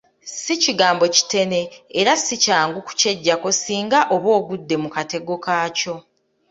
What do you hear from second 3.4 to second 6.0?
singa oba ogudde mu katego kaakyo.